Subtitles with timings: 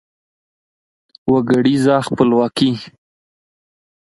[1.31, 2.69] وګړیزه خپلواکي